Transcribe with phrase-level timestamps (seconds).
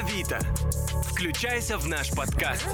[0.00, 0.38] Авито.
[1.12, 2.66] Включайся в наш подкаст.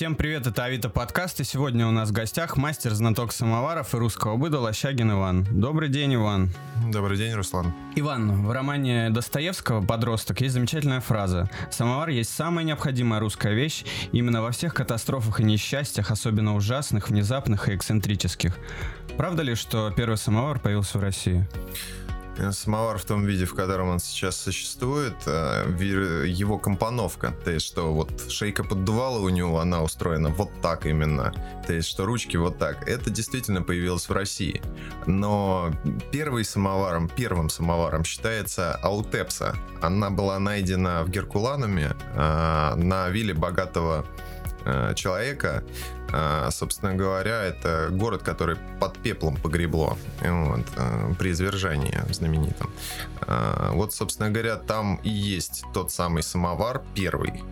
[0.00, 3.98] Всем привет, это Авито подкаст, и сегодня у нас в гостях мастер знаток самоваров и
[3.98, 5.46] русского быда Лощагин Иван.
[5.50, 6.48] Добрый день, Иван.
[6.90, 7.74] Добрый день, Руслан.
[7.96, 11.50] Иван, в романе Достоевского «Подросток» есть замечательная фраза.
[11.70, 17.68] Самовар есть самая необходимая русская вещь именно во всех катастрофах и несчастьях, особенно ужасных, внезапных
[17.68, 18.56] и эксцентрических.
[19.18, 21.46] Правда ли, что первый самовар появился в России?
[22.52, 25.74] Самовар в том виде, в котором он сейчас существует, э,
[26.26, 31.32] его компоновка, то есть что вот шейка поддувала у него, она устроена вот так именно,
[31.66, 34.62] то есть что ручки вот так, это действительно появилось в России.
[35.06, 35.70] Но
[36.12, 39.56] первым самоваром, первым самоваром считается Аутепса.
[39.82, 44.06] Она была найдена в Геркулануме э, на вилле богатого
[44.64, 45.62] э, человека,
[46.12, 52.70] а, собственно говоря, это город, который под пеплом погребло вот, а, при извержении знаменитом.
[53.72, 57.44] Вот, собственно говоря, там и есть тот самый самовар, первый,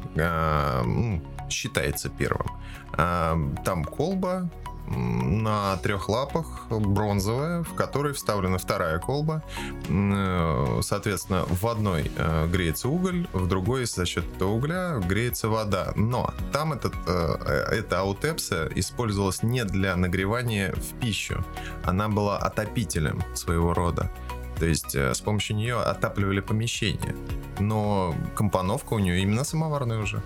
[1.48, 2.48] считается первым.
[2.92, 4.50] Там колба,
[4.96, 9.42] на трех лапах, бронзовая, в которой вставлена вторая колба.
[9.88, 15.92] Э, соответственно, в одной э, греется уголь, в другой за счет этого угля греется вода.
[15.96, 21.44] Но там этот, э, эта аутепса использовалась не для нагревания в пищу.
[21.84, 24.10] Она была отопителем своего рода.
[24.58, 27.14] То есть с помощью нее отапливали помещение.
[27.60, 30.20] Но компоновка у нее именно самоварная уже.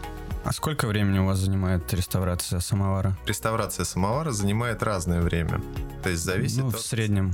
[0.44, 3.16] А сколько времени у вас занимает реставрация самовара?
[3.26, 5.62] Реставрация самовара занимает разное время.
[6.02, 6.80] То есть зависит ну, в от...
[6.80, 7.32] среднем?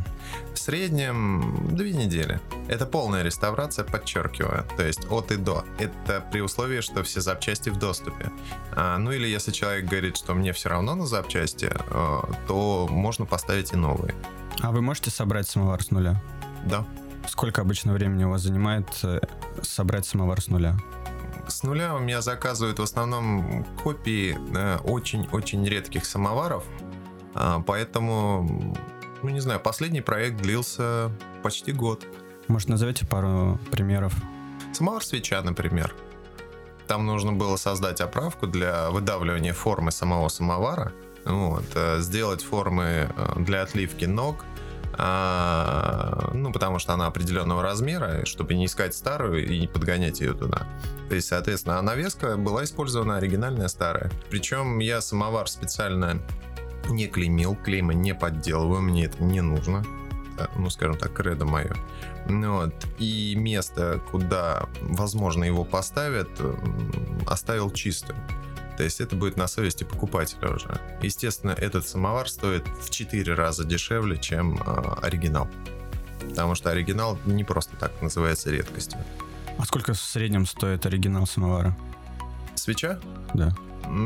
[0.53, 2.39] В среднем две недели.
[2.69, 4.67] Это полная реставрация, подчеркиваю.
[4.77, 5.65] То есть от и до.
[5.79, 8.31] Это при условии, что все запчасти в доступе.
[8.73, 13.25] А, ну или если человек говорит, что мне все равно на запчасти, а, то можно
[13.25, 14.15] поставить и новые.
[14.61, 16.23] А вы можете собрать самовар с нуля?
[16.67, 16.85] Да.
[17.27, 19.21] Сколько обычно времени у вас занимает э,
[19.63, 20.77] собрать самовар с нуля?
[21.49, 24.39] С нуля у меня заказывают в основном копии
[24.85, 26.65] очень-очень редких самоваров,
[27.35, 28.77] а, поэтому,
[29.23, 31.11] ну не знаю, последний проект длился
[31.43, 32.07] почти год.
[32.49, 34.15] Может, назовите пару примеров?
[34.73, 35.95] Самовар свеча, например.
[36.87, 40.93] Там нужно было создать оправку для выдавливания формы самого самовара,
[41.25, 44.45] вот, э, сделать формы э, для отливки ног,
[44.95, 50.35] а, ну, потому что она определенного размера, чтобы не искать старую и не подгонять ее
[50.35, 50.67] туда.
[51.09, 54.11] То есть, соответственно, а навеска была использована оригинальная старая.
[54.31, 56.21] Причем я самовар специально
[56.89, 59.85] не клеймил, клейма не подделываю, мне это не нужно.
[60.57, 61.75] Ну, скажем так, кредо мое.
[62.27, 62.75] Вот.
[62.99, 66.29] И место, куда, возможно, его поставят,
[67.27, 68.17] оставил чистым.
[68.79, 70.81] То есть это будет на совести покупателя уже.
[71.03, 75.49] Естественно, этот самовар стоит в 4 раза дешевле, чем э, оригинал.
[76.21, 79.01] Потому что оригинал не просто так называется редкостью.
[79.59, 81.77] А сколько в среднем стоит оригинал самовара?
[82.55, 83.01] Свеча?
[83.35, 83.53] Да.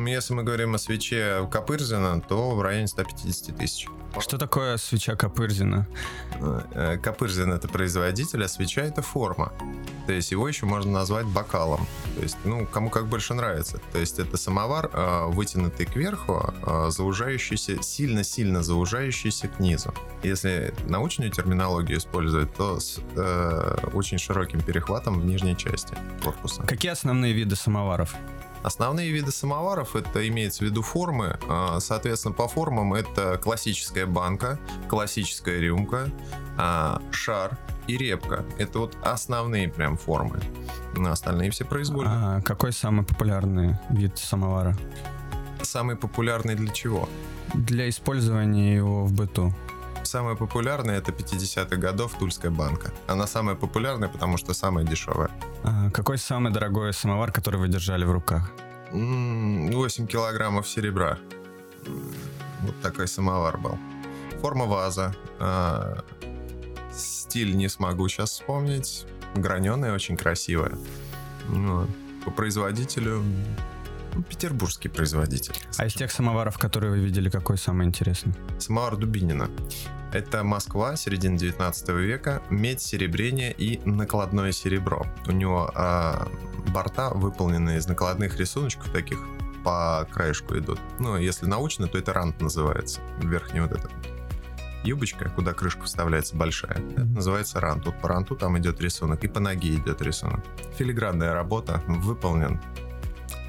[0.07, 3.89] Если мы говорим о свече Копырзина, то в районе 150 тысяч.
[4.21, 5.87] Что такое свеча Копырзина?
[6.41, 9.53] Э, Копырзин это производитель, а свеча это форма.
[10.07, 11.87] То есть его еще можно назвать бокалом.
[12.17, 13.81] То есть, ну, кому как больше нравится.
[13.93, 19.95] То есть это самовар, э, вытянутый кверху, э, заужающийся, сильно-сильно заужающийся к низу.
[20.23, 26.63] Если научную терминологию использовать, то с э, очень широким перехватом в нижней части корпуса.
[26.63, 28.15] Какие основные виды самоваров?
[28.63, 31.39] Основные виды самоваров, это имеется в виду формы.
[31.49, 34.59] А, соответственно, по формам это классическая банка,
[34.89, 36.09] классическая рюмка,
[36.57, 37.59] а, шар
[37.89, 38.45] и репка.
[38.59, 40.41] Это вот основные прям формы.
[40.97, 42.39] Остальные все произвольные.
[42.39, 44.77] А какой самый популярный вид самовара?
[45.63, 47.09] Самый популярный для чего?
[47.55, 49.53] Для использования его в быту.
[50.05, 52.93] Самая популярная это 50-х годов Тульская банка.
[53.07, 55.31] Она самая популярная, потому что самая дешевая.
[55.65, 58.51] А какой самый дорогой самовар, который вы держали в руках?
[58.91, 61.19] 8 килограммов серебра.
[62.61, 63.79] Вот такой самовар был.
[64.41, 65.15] Форма ваза.
[65.39, 66.05] А,
[66.93, 69.07] стиль не смогу сейчас вспомнить.
[69.35, 70.77] Граненая, очень красивая.
[72.25, 73.25] По производителю
[74.29, 75.55] петербургский производитель.
[75.77, 78.35] А из тех самоваров, которые вы видели, какой самый интересный?
[78.59, 79.49] Самовар Дубинина.
[80.13, 85.07] Это Москва, середина 19 века, медь, серебрение и накладное серебро.
[85.27, 86.29] У него а,
[86.73, 89.19] борта выполнены из накладных рисуночков таких
[89.65, 90.81] по краешку идут.
[90.99, 93.01] Ну, если научно, то это рант называется.
[93.23, 93.91] Верхний вот этот
[94.85, 96.73] юбочка, куда крышка вставляется большая.
[96.73, 97.87] Это называется рант.
[97.87, 100.41] Вот по ранту там идет рисунок, и по ноге идет рисунок.
[100.77, 102.61] Филигранная работа, выполнен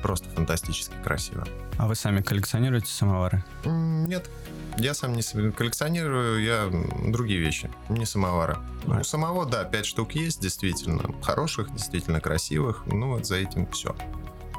[0.03, 1.47] просто фантастически красиво.
[1.77, 3.43] А вы сами коллекционируете самовары?
[3.65, 4.29] Нет.
[4.77, 6.69] Я сам не коллекционирую, я
[7.07, 8.57] другие вещи, не самовары.
[8.87, 8.99] А.
[8.99, 11.03] У самого, да, 5 штук есть, действительно.
[11.21, 12.83] Хороших, действительно красивых.
[12.87, 13.95] Ну, вот за этим все.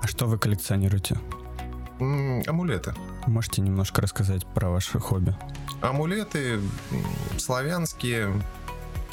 [0.02, 1.19] А что вы коллекционируете?
[2.00, 2.94] Амулеты.
[3.26, 5.37] Можете немножко рассказать про ваше хобби?
[5.81, 6.61] Амулеты
[7.38, 8.43] славянские,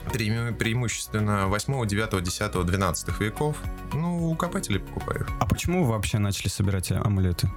[0.09, 3.57] преимущественно 8, 9, 10, 12 веков.
[3.93, 5.27] Ну, у копателей покупаю.
[5.39, 7.49] А почему вы вообще начали собирать амулеты?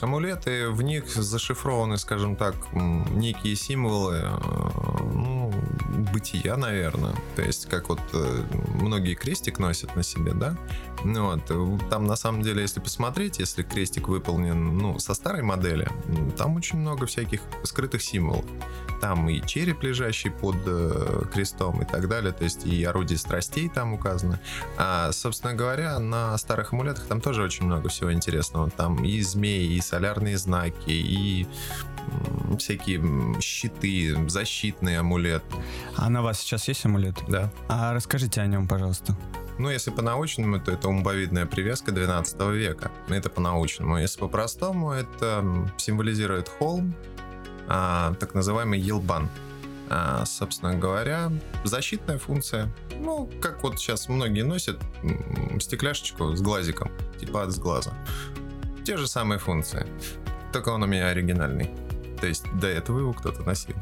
[0.00, 4.38] Амулеты, в них зашифрованы, скажем так, некие символы, э,
[5.12, 5.52] ну,
[6.12, 7.14] бытия, наверное.
[7.36, 8.42] То есть, как вот э,
[8.80, 10.56] многие крестик носят на себе, да?
[11.04, 15.42] Ну вот, э, там на самом деле, если посмотреть, если крестик выполнен, ну, со старой
[15.42, 15.88] модели,
[16.36, 18.44] там очень много всяких скрытых символов.
[19.00, 23.68] Там и череп, лежащий под э, крестом и так далее, то есть и орудие страстей
[23.70, 24.38] там указано.
[24.76, 28.68] А, собственно говоря, на старых амулетах там тоже очень много всего интересного.
[28.70, 31.46] Там и змеи, и солярные знаки, и
[32.58, 35.44] всякие щиты, защитные амулеты,
[35.96, 37.16] А на вас сейчас есть амулет?
[37.28, 37.50] да.
[37.68, 39.16] А расскажите о нем, пожалуйста.
[39.60, 42.90] Ну, если по-научному, то это умбовидная привязка 12 века.
[43.10, 43.98] Это по-научному.
[43.98, 45.44] Если по-простому, это
[45.76, 46.94] символизирует холм,
[47.68, 49.28] а, так называемый елбан.
[49.90, 51.30] А, собственно говоря,
[51.62, 52.72] защитная функция.
[53.00, 54.78] Ну, как вот сейчас многие носят
[55.60, 57.92] стекляшечку с глазиком, типа от сглаза.
[58.86, 59.86] Те же самые функции.
[60.54, 61.68] Только он у меня оригинальный.
[62.18, 63.74] То есть до этого его кто-то носил.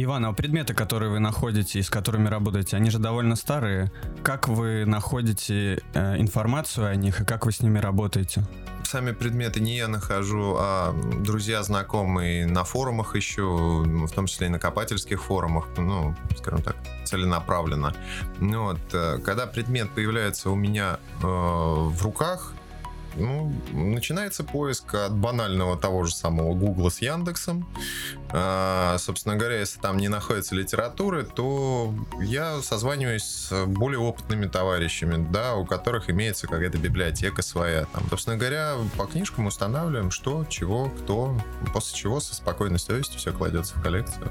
[0.00, 3.90] Иван, а предметы, которые вы находите и с которыми работаете, они же довольно старые.
[4.22, 8.44] Как вы находите э, информацию о них и как вы с ними работаете?
[8.84, 14.50] сами предметы не я нахожу, а друзья, знакомые на форумах ищу, в том числе и
[14.50, 17.92] на копательских форумах, ну, скажем так, целенаправленно.
[18.40, 22.54] Ну вот, э, когда предмет появляется у меня э, в руках,
[23.18, 27.68] ну, начинается поиск от банального того же самого Гугла с Яндексом.
[28.30, 35.26] А, собственно говоря, если там не находится литературы, то я созваниваюсь с более опытными товарищами,
[35.30, 37.86] да, у которых имеется какая-то библиотека своя.
[37.86, 41.40] Там, собственно говоря, по книжкам устанавливаем, что, чего, кто,
[41.72, 44.30] после чего со спокойной совестью все кладется в коллекцию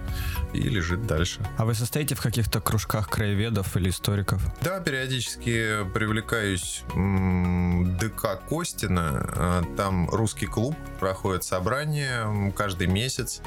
[0.53, 1.41] и лежит дальше.
[1.57, 4.41] А вы состоите в каких-то кружках краеведов или историков?
[4.61, 6.83] Да, периодически привлекаюсь
[7.99, 8.76] ДК Костина.
[8.85, 13.41] А, Там русский клуб проходит собрание каждый месяц.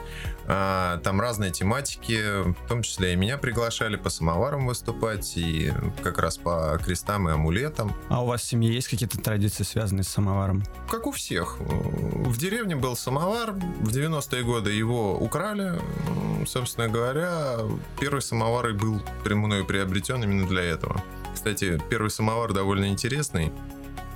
[0.46, 5.72] А, Там разные тематики, в том числе и меня приглашали по самоварам выступать, и
[6.02, 7.92] как раз по крестам и амулетам.
[8.08, 10.62] А у вас в семье есть какие-то традиции, связанные с самоваром?
[10.88, 11.56] Как у всех.
[11.60, 15.72] В деревне был самовар, в 90-е годы его украли.
[16.46, 17.58] Собственно говоря,
[18.00, 21.02] первый самовар и был при- мною приобретен именно для этого.
[21.34, 23.52] Кстати, первый самовар довольно интересный.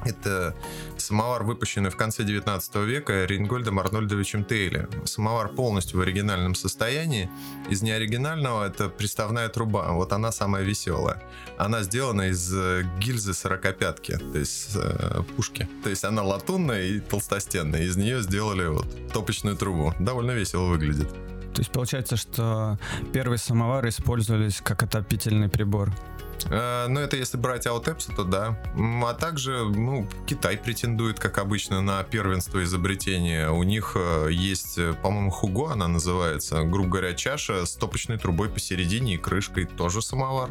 [0.04, 0.54] Это
[0.98, 4.88] самовар, выпущенный в конце 19 века Рейнгольдом Арнольдовичем Тейли.
[5.04, 7.30] Самовар полностью в оригинальном состоянии.
[7.70, 9.92] Из неоригинального это приставная труба.
[9.92, 11.22] Вот она самая веселая.
[11.58, 15.68] Она сделана из э, гильзы 45-ки, то есть э, пушки.
[15.82, 17.82] То есть она латунная и толстостенная.
[17.82, 19.94] Из нее сделали вот топочную трубу.
[19.98, 21.08] Довольно весело выглядит.
[21.54, 22.78] То есть получается, что
[23.12, 25.92] первые самовары использовались как отопительный прибор.
[26.50, 28.58] Э, Ну, это если брать Аутепса, то да.
[28.76, 33.50] А также, ну, Китай претендует, как обычно, на первенство изобретения.
[33.50, 36.62] У них э, есть, э, по-моему, Хуго она называется.
[36.64, 39.64] Грубо говоря, чаша с топочной трубой посередине и крышкой.
[39.64, 40.50] Тоже самовар.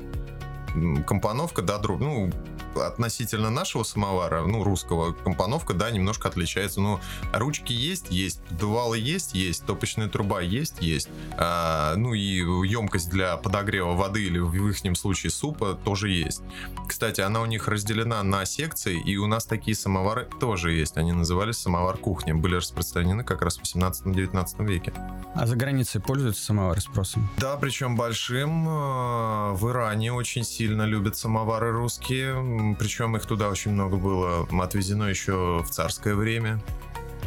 [1.05, 2.31] Компоновка, да, друг, ну,
[2.75, 6.81] относительно нашего самовара, ну, русского, компоновка, да, немножко отличается.
[6.81, 6.99] Ну,
[7.33, 11.09] ручки есть, есть, поддувалы есть, есть, топочная труба есть, есть.
[11.37, 12.21] А, ну и
[12.67, 16.41] емкость для подогрева воды или в их случае супа тоже есть.
[16.87, 20.97] Кстати, она у них разделена на секции, и у нас такие самовары тоже есть.
[20.97, 24.93] Они назывались самовар кухня, были распространены как раз в 18-19 веке.
[25.35, 27.29] А за границей пользуются самовары спросом?
[27.37, 28.67] Да, причем большим.
[28.67, 32.33] Э, В Иране очень сильно любят самовары русские.
[32.77, 36.61] Причем их туда очень много было отвезено еще в царское время.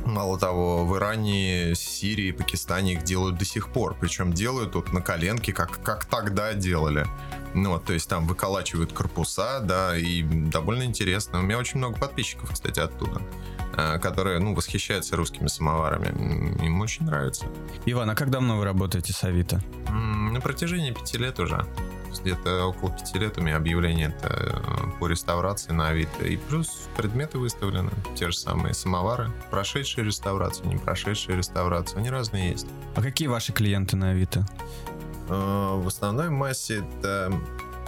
[0.04, 3.96] Мало того, в Иране, Сирии, Пакистане их делают до сих пор.
[3.98, 7.06] Причем делают вот на коленке, как, как тогда делали.
[7.54, 11.40] Ну, вот, то есть там выколачивают корпуса, да, и довольно интересно.
[11.40, 13.20] У меня очень много подписчиков, кстати, оттуда,
[13.76, 16.08] э, которые, ну, восхищаются русскими самоварами.
[16.64, 17.46] Им очень нравится.
[17.86, 19.60] Иван, а как давно вы работаете с Авито?
[19.88, 21.64] На протяжении пяти лет уже.
[22.22, 26.24] Где-то около пяти лет у меня объявление это э, по реставрации на Авито.
[26.24, 27.90] И плюс предметы выставлены.
[28.14, 29.30] Те же самые самовары.
[29.50, 31.98] Прошедшие реставрацию, не прошедшие реставрацию.
[31.98, 32.66] Они разные есть.
[32.94, 34.46] А какие ваши клиенты на Авито?
[35.28, 37.32] Э, В основной массе это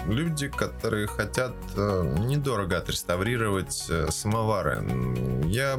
[0.07, 4.85] люди, которые хотят э, недорого отреставрировать самовары.
[5.47, 5.79] Я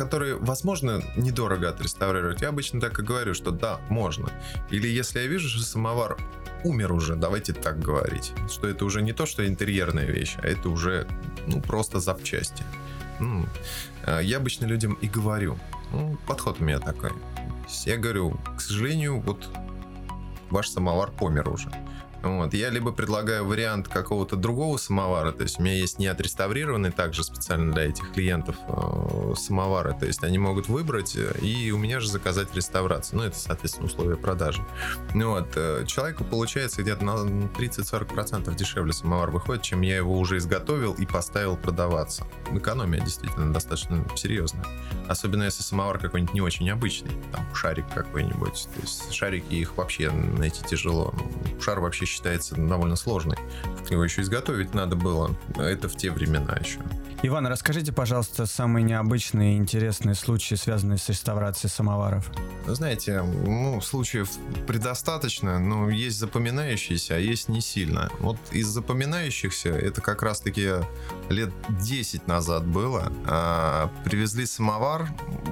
[0.00, 4.30] которые, возможно, недорого отреставрировать, я обычно так и говорю, что да, можно.
[4.70, 6.16] Или если я вижу, что самовар
[6.64, 10.68] умер уже, давайте так говорить, что это уже не то, что интерьерная вещь, а это
[10.68, 11.06] уже
[11.46, 12.64] ну, просто запчасти.
[13.20, 13.46] Ну,
[14.22, 15.58] я обычно людям и говорю,
[15.92, 17.10] ну, подход у меня такой.
[17.84, 19.48] Я говорю, к сожалению, вот
[20.50, 21.70] ваш самовар помер уже.
[22.22, 22.54] Вот.
[22.54, 27.24] Я либо предлагаю вариант какого-то другого самовара, то есть у меня есть не отреставрированный также
[27.24, 32.08] специально для этих клиентов э, самовары, то есть они могут выбрать и у меня же
[32.08, 33.18] заказать реставрацию.
[33.18, 34.64] Ну, это, соответственно, условия продажи.
[35.14, 35.48] Ну, вот.
[35.56, 41.06] Э, человеку получается где-то на 30-40% дешевле самовар выходит, чем я его уже изготовил и
[41.06, 42.26] поставил продаваться.
[42.52, 44.64] Экономия действительно достаточно серьезная.
[45.08, 48.68] Особенно если самовар какой-нибудь не очень обычный, там шарик какой-нибудь.
[48.74, 51.14] То есть шарики их вообще найти тяжело.
[51.60, 53.38] Шар вообще считается довольно сложной.
[53.88, 55.34] Его еще изготовить надо было.
[55.56, 56.80] Это в те времена еще.
[57.22, 62.30] Иван, расскажите, пожалуйста, самые необычные и интересные случаи, связанные с реставрацией самоваров.
[62.66, 64.30] Знаете, ну, случаев
[64.66, 68.10] предостаточно, но есть запоминающиеся, а есть не сильно.
[68.20, 70.70] Вот из запоминающихся, это как раз-таки
[71.28, 75.06] лет 10 назад было, а, привезли самовар,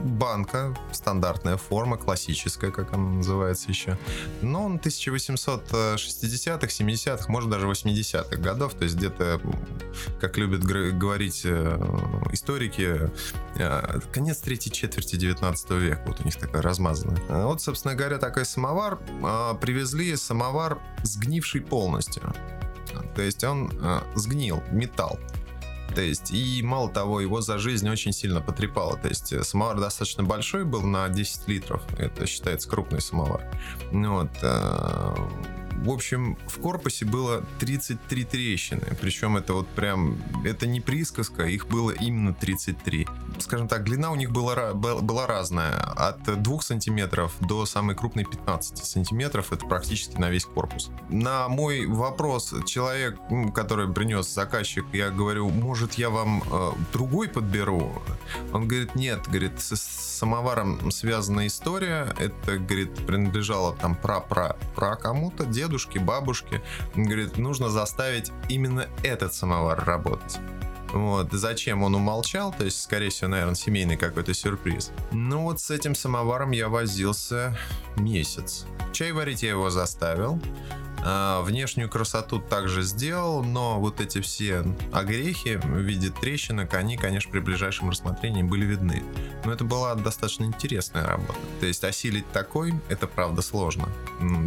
[0.05, 3.99] банка, стандартная форма, классическая, как она называется еще.
[4.41, 9.39] Но он 1860-х, 70-х, может даже 80-х годов, то есть где-то,
[10.19, 11.58] как любят говорить э,
[12.33, 13.11] историки,
[13.57, 17.21] э, конец третьей четверти 19 века, вот у них такая размазанная.
[17.45, 18.99] Вот, собственно говоря, такой самовар,
[19.61, 22.35] привезли самовар сгнивший полностью.
[23.15, 25.19] То есть он э, сгнил, металл.
[25.95, 28.97] То есть, и мало того, его за жизнь очень сильно потрепало.
[28.97, 31.83] То есть, э, самовар достаточно большой был на 10 литров.
[31.99, 33.43] Это считается крупный самовар.
[33.91, 34.31] Ну вот.
[35.85, 38.83] В общем, в корпусе было 33 трещины.
[39.01, 43.07] Причем это вот прям, это не присказка, их было именно 33.
[43.39, 45.77] Скажем так, длина у них была, была разная.
[45.77, 49.53] От 2 сантиметров до самой крупной 15 сантиметров.
[49.53, 50.91] Это практически на весь корпус.
[51.09, 53.17] На мой вопрос человек,
[53.55, 58.03] который принес заказчик, я говорю, может я вам э, другой подберу?
[58.53, 59.77] Он говорит, нет, говорит, с
[60.19, 62.15] самоваром связана история.
[62.19, 66.63] Это, говорит, принадлежало там пра-пра-пра кому-то, дед дедушки, бабушки.
[66.97, 70.39] Говорит, нужно заставить именно этот самовар работать.
[70.95, 74.91] Вот, зачем он умолчал, то есть, скорее всего, наверное, семейный какой-то сюрприз.
[75.13, 77.59] Ну вот с этим самоваром я возился
[77.97, 78.65] месяц.
[78.95, 80.41] Чай варить я его заставил.
[81.11, 84.63] А, внешнюю красоту также сделал, но вот эти все
[84.93, 89.03] огрехи в виде трещинок, они, конечно, при ближайшем рассмотрении были видны.
[89.47, 91.39] Но это была достаточно интересная работа.
[91.61, 93.89] То есть осилить такой, это правда сложно.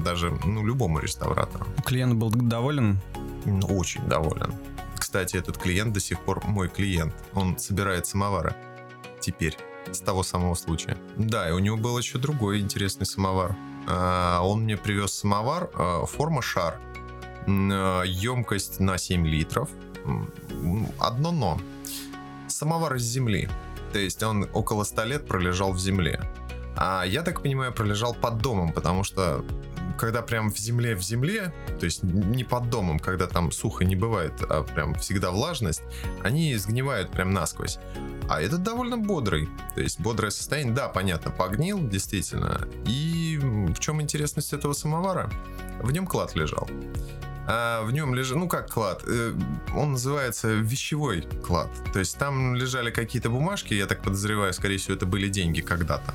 [0.05, 1.65] Даже ну, любому реставратору.
[1.83, 2.99] Клиент был доволен?
[3.45, 4.53] Ну, очень доволен.
[4.99, 7.15] Кстати, этот клиент до сих пор мой клиент.
[7.33, 8.55] Он собирает самовары.
[9.19, 9.57] Теперь
[9.91, 10.95] с того самого случая.
[11.17, 13.55] Да, и у него был еще другой интересный самовар.
[13.91, 16.79] А, он мне привез самовар, а, форма шар,
[17.47, 19.69] емкость на 7 литров.
[20.99, 21.59] Одно но.
[22.47, 23.49] Самовар из земли.
[23.91, 26.21] То есть он около 100 лет пролежал в земле.
[26.77, 29.43] А я так понимаю, пролежал под домом, потому что
[29.97, 33.95] когда прям в земле в земле, то есть не под домом, когда там сухо не
[33.95, 35.81] бывает, а прям всегда влажность,
[36.23, 37.79] они сгнивают прям насквозь.
[38.29, 39.49] А этот довольно бодрый.
[39.75, 42.67] То есть бодрое состояние, да, понятно, погнил, действительно.
[42.87, 45.29] И в чем интересность этого самовара?
[45.81, 46.69] В нем клад лежал
[47.47, 49.33] а в нем лежит, ну как клад, э,
[49.75, 51.69] он называется вещевой клад.
[51.93, 56.13] То есть там лежали какие-то бумажки, я так подозреваю, скорее всего, это были деньги когда-то.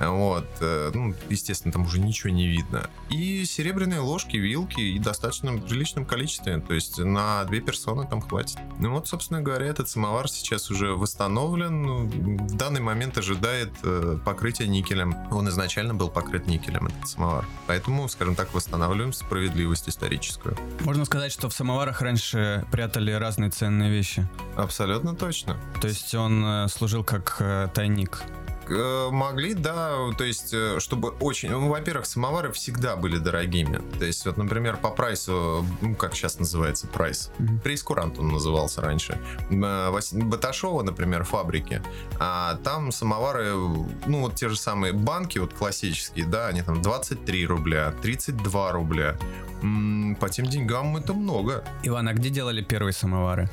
[0.00, 2.90] Вот, э, ну, естественно, там уже ничего не видно.
[3.10, 8.58] И серебряные ложки, вилки и достаточно приличном количестве, то есть на две персоны там хватит.
[8.78, 14.18] Ну вот, собственно говоря, этот самовар сейчас уже восстановлен, ну, в данный момент ожидает э,
[14.24, 15.14] покрытия никелем.
[15.30, 17.46] Он изначально был покрыт никелем, этот самовар.
[17.66, 20.56] Поэтому, скажем так, восстанавливаем справедливость историческую.
[20.80, 24.26] Можно сказать, что в самоварах раньше прятали разные ценные вещи.
[24.56, 25.56] Абсолютно точно.
[25.80, 28.22] То есть он э, служил как э, тайник.
[28.68, 31.50] Э, могли, да, то есть, э, чтобы очень...
[31.50, 33.80] Ну, во-первых, самовары всегда были дорогими.
[33.98, 37.30] То есть, вот, например, по прайсу, ну, как сейчас называется прайс?
[37.38, 37.60] Mm-hmm.
[37.60, 39.18] Прейскурант он назывался раньше.
[39.50, 41.82] Баташова, например, фабрики,
[42.18, 47.46] а там самовары, ну, вот те же самые банки, вот классические, да, они там 23
[47.46, 49.16] рубля, 32 рубля.
[50.20, 51.64] По тем деньгам это много.
[51.82, 53.48] Иван, а где делали первые самовары?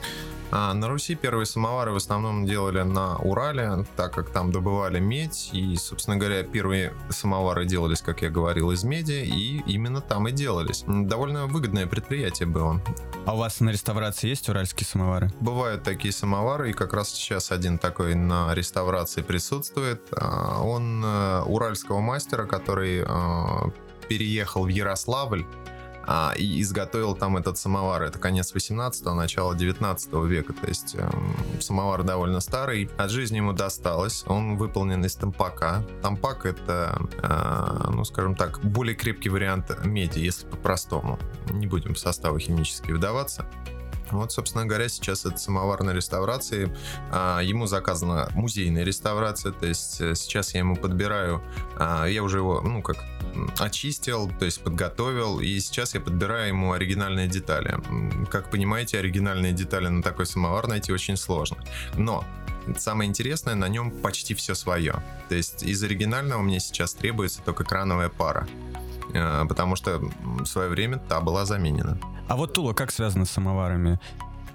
[0.52, 5.50] А на Руси первые самовары в основном делали на Урале, так как там добывали медь,
[5.54, 10.32] и, собственно говоря, первые самовары делались, как я говорил, из меди, и именно там и
[10.32, 10.84] делались.
[10.88, 12.82] Довольно выгодное предприятие было.
[13.26, 15.32] А у вас на реставрации есть уральские самовары?
[15.40, 20.02] Бывают такие самовары, и как раз сейчас один такой на реставрации присутствует.
[20.12, 23.72] А, он э, уральского мастера, который э,
[24.08, 25.46] переехал в Ярославль
[26.06, 28.04] а, и изготовил там этот самовар.
[28.04, 31.10] Это конец 18-го, начало 19 века, то есть э,
[31.60, 32.90] самовар довольно старый.
[32.98, 34.24] От жизни ему досталось.
[34.28, 35.84] Он выполнен из тампака.
[36.02, 41.20] Тампак это, э, ну скажем так, более крепкий вариант меди, если по-простому.
[41.52, 43.46] Не будем в составы химически вдаваться.
[44.14, 46.76] Вот, собственно говоря, сейчас это самовар на реставрации.
[47.12, 51.42] А, ему заказана музейная реставрация, то есть э, сейчас я ему подбираю,
[51.78, 52.98] а, я уже его, ну, как
[53.60, 57.78] очистил, то есть подготовил, и сейчас я подбираю ему оригинальные детали.
[58.30, 61.58] Как понимаете, оригинальные детали на такой самовар найти очень сложно.
[61.96, 62.26] Но
[62.78, 65.04] самое интересное, на нем почти все свое.
[65.30, 68.48] То есть из оригинального мне сейчас требуется только крановая пара
[69.14, 71.98] э, потому что в свое время та была заменена.
[72.28, 74.00] А вот Тула как связана с самоварами?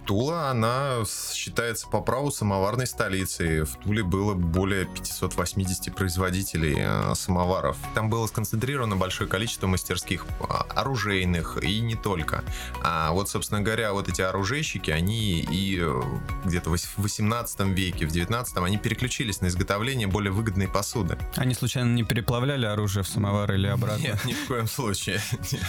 [0.09, 3.65] Тула, она считается по праву самоварной столицей.
[3.65, 7.77] В Туле было более 580 производителей э, самоваров.
[7.95, 12.43] Там было сконцентрировано большое количество мастерских а, оружейных и не только.
[12.83, 16.03] А вот, собственно говоря, вот эти оружейщики, они и э,
[16.47, 21.19] где-то в 18 веке, в 19 они переключились на изготовление более выгодной посуды.
[21.37, 24.03] Они случайно не переплавляли оружие в самовар или обратно?
[24.03, 25.21] Нет, ни в коем случае.
[25.53, 25.67] Нет.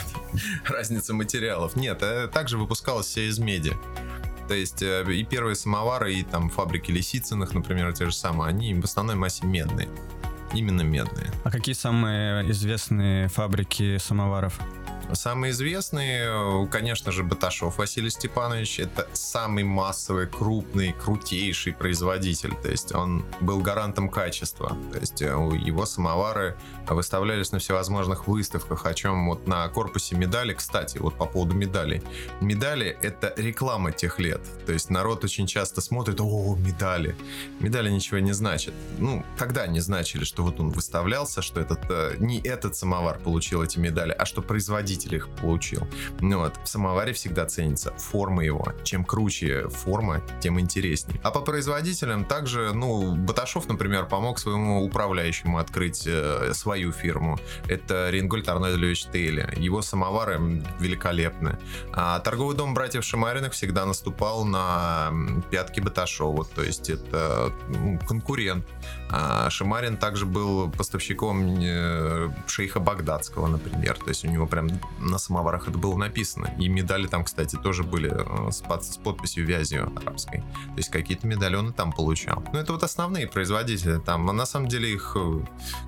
[0.66, 1.76] Разница материалов.
[1.76, 3.76] Нет, э, также выпускалось все из меди.
[4.50, 8.74] То есть э, и первые самовары, и там фабрики Лисицыных, например, те же самые, они
[8.74, 9.88] в основной массе медные.
[10.56, 11.28] Именно медные.
[11.44, 14.60] А какие самые известные фабрики самоваров?
[15.14, 18.80] Самые известные, конечно же, Баташов Василий Степанович.
[18.80, 22.54] Это самый массовый, крупный, крутейший производитель.
[22.62, 24.78] То есть он был гарантом качества.
[24.94, 30.54] То есть э, его самовары выставлялись на всевозможных выставках, о чем вот на корпусе медали,
[30.54, 32.04] кстати, вот по поводу медалей.
[32.40, 34.42] Медали— это реклама тех лет.
[34.66, 37.16] То есть народ очень часто смотрит, о, медали.
[37.60, 38.76] Медали ничего не значат.
[39.00, 43.64] Ну, тогда не значили, что вот он выставлялся, что этот, э, не этот самовар получил
[43.64, 45.88] эти медали, а что производитель производитель их получил.
[46.22, 48.74] Ну вот, в самоваре всегда ценится форма его.
[48.84, 51.20] Чем круче форма, тем интереснее.
[51.24, 57.40] А по производителям также, ну, Баташов, например, помог своему управляющему открыть э, свою фирму.
[57.68, 59.48] Это Рингольд Арнольдович Тейли.
[59.58, 60.40] Его самовары
[60.80, 61.58] великолепны.
[61.94, 65.12] А торговый дом братьев Шамариных всегда наступал на
[65.52, 66.46] пятки Баташова.
[66.46, 68.66] То есть это ну, конкурент.
[69.12, 73.98] А Шимарин также был поставщиком э, шейха Багдадского, например.
[73.98, 76.54] То есть у него прям на самоварах это было написано.
[76.60, 80.40] И медали там, кстати, тоже были э, с, под, с подписью вязью арабской.
[80.40, 82.44] То есть какие-то медали он и там получал.
[82.54, 84.30] Ну, это вот основные производители там.
[84.30, 85.40] А на самом деле их, э,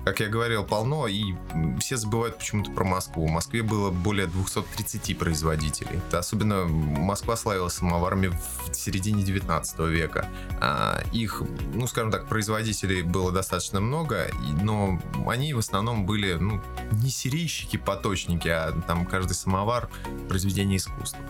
[0.04, 1.06] как я говорил, полно.
[1.06, 1.34] И
[1.78, 3.26] все забывают почему-то про Москву.
[3.26, 6.00] В Москве было более 230 производителей.
[6.08, 10.28] Это особенно Москва славилась самоварами в середине 19 века.
[10.60, 11.42] А их,
[11.74, 14.28] ну, скажем так, производителей было достаточно много,
[14.62, 16.60] но они в основном были, ну,
[16.92, 19.88] не серийщики, поточники, а там каждый самовар
[20.28, 21.20] произведение искусства.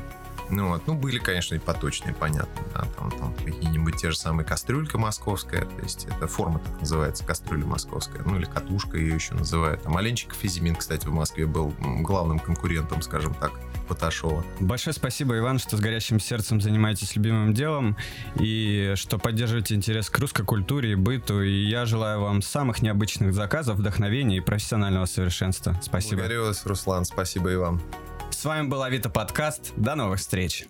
[0.50, 4.46] Ну вот, ну были, конечно, и поточные, понятно, да, там, там какие-нибудь те же самые
[4.46, 9.34] кастрюлька московская, то есть это форма так называется, кастрюля московская, ну или катушка ее еще
[9.34, 9.82] называют.
[9.82, 13.52] Там Оленчиков Изимин, кстати, в Москве был главным конкурентом, скажем так,
[13.88, 14.44] Поташова.
[14.60, 17.96] Большое спасибо, Иван, что с горящим сердцем занимаетесь любимым делом
[18.38, 21.42] и что поддерживаете интерес к русской культуре и быту.
[21.42, 25.76] И я желаю вам самых необычных заказов, вдохновения и профессионального совершенства.
[25.82, 26.16] Спасибо.
[26.16, 27.04] Благодарю вас, Руслан.
[27.04, 27.80] Спасибо и вам.
[28.42, 29.72] С вами был Авито подкаст.
[29.76, 30.66] До новых встреч.